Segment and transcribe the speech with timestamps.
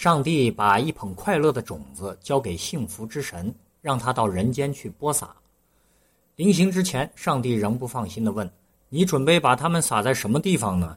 [0.00, 5.36] 上帝把一捧快乐的种子交给幸福之神，让他到人间去播撒。
[6.36, 8.50] 临行之前，上帝仍不放心地问
[8.88, 10.96] ：“你准备把它们撒在什么地方呢？”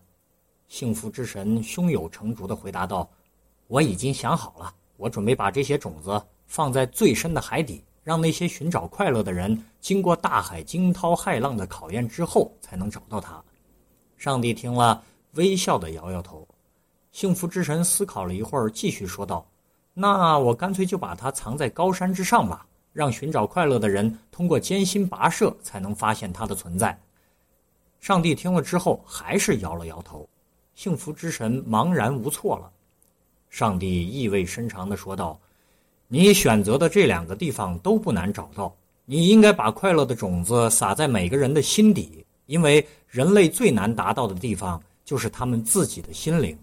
[0.70, 3.09] 幸福之神胸有成竹地回答道
[3.67, 13.44] ：“我已经想好了，我准备把这些种子放在最深的海底，让那些寻找快乐的人经过大海惊涛骇浪的考验之后，才能找到它。”
[14.16, 16.47] 上帝听了，微笑地摇摇头。
[17.13, 19.48] 幸福之神思考了一会儿，继续说道
[19.94, 27.00] ：“那我干脆就把它藏在高山之上吧，让寻找快乐的人通过艰辛跋涉才能发现它的存在。”
[28.02, 30.28] 上帝听了之后，还是摇了摇头。
[30.73, 32.72] 幸福之神茫然无措了。
[33.48, 35.39] 上帝意味深长地说道
[36.09, 38.75] ：“你选择的这两个地方都不难找到。
[39.05, 46.58] 你应该把快乐的种子撒在每个人的心底，因为人类最难达到的地方就是他们自己的心灵。”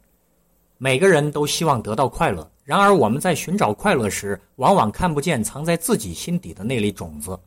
[0.83, 7.39] 每个人都希望得到快乐，然而我们在寻找快乐时，往往看不见藏在自己心底的那粒种子，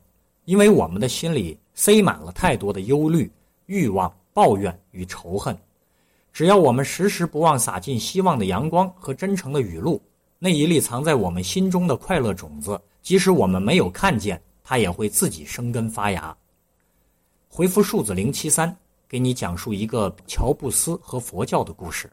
[0.44, 3.28] 因为我们的心里塞满了太多的忧虑、
[3.66, 5.58] 欲望、抱怨与仇恨。
[6.32, 10.00] 只要我们时时不忘洒进希望的阳光和真诚的雨露，
[10.38, 16.36] 那一粒藏在我们心中的快乐种子，即使我们没有看见，它也会自己生根发芽。
[17.48, 18.76] 回复数字零七三，
[19.08, 22.08] 给你讲述一个乔布斯和佛教的故事。